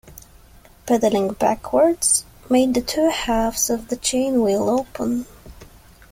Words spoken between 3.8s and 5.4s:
the chain wheel open.